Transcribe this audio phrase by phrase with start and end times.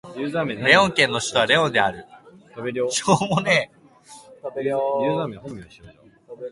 [0.65, 2.05] レオン県の県都はレオンである